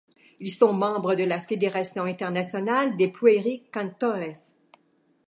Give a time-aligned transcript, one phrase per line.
[0.39, 4.51] Ils sont membres de la Fédération internationale des Pueri Cantores.